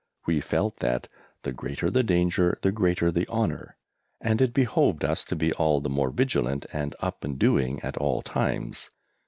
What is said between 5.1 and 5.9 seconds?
to be all the